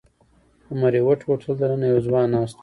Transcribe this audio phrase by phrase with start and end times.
[0.67, 2.59] د مریوټ هوټل دننه یو ځوان ناست و.